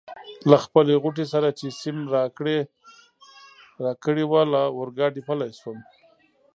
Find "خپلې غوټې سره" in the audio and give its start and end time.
0.65-1.47